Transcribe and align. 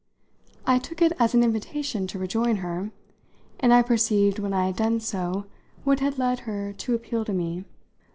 I 0.65 0.79
took 0.79 0.99
it 0.99 1.13
as 1.19 1.35
an 1.35 1.43
invitation 1.43 2.07
to 2.07 2.17
rejoin 2.17 2.55
her, 2.65 2.89
and 3.59 3.71
I 3.71 3.83
perceived 3.83 4.39
when 4.39 4.51
I 4.51 4.65
had 4.65 4.75
done 4.77 4.99
so 4.99 5.45
what 5.83 5.99
had 5.99 6.17
led 6.17 6.39
her 6.49 6.73
to 6.73 6.95
appeal 6.95 7.23
to 7.23 7.33
me. 7.33 7.65